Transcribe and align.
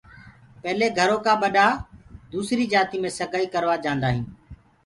پيلي 0.61 0.87
گھرو 0.97 1.17
ڪآ 1.25 1.33
ٻڏآ 1.41 1.67
سگائي 1.71 1.81
دوسري 2.33 2.63
جآتي 2.71 2.97
مي 3.01 3.09
سگائي 3.19 3.45
ڪروآ 3.53 3.75
جاندآ 3.83 4.07
هينٚ۔ 4.13 4.29